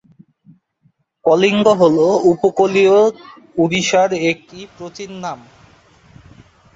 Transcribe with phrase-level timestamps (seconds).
[1.25, 1.97] কলিঙ্গ হল
[2.33, 2.97] উপকূলীয়
[3.57, 5.39] ওড়িশার একটি প্রাচীন নাম।